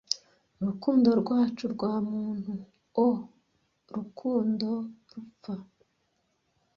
[0.61, 2.51] Urukundo rwacu rwa muntu
[3.05, 3.09] O
[3.95, 4.69] rukundo
[5.11, 5.53] rupfa,